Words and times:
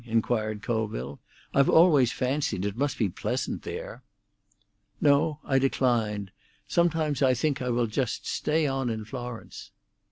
inquired 0.07 0.63
Colville. 0.63 1.19
"I've 1.53 1.69
always 1.69 2.11
fancied 2.11 2.65
it 2.65 2.75
must 2.75 2.97
be 2.97 3.07
pleasant 3.07 3.61
there." 3.61 4.01
"No; 4.99 5.39
I 5.43 5.59
declined. 5.59 6.31
Sometimes 6.67 7.21
I 7.21 7.35
think 7.35 7.61
I 7.61 7.69
will 7.69 7.85
just 7.85 8.25
stay 8.25 8.65
on 8.65 8.89
in 8.89 9.05
Florence." 9.05 9.69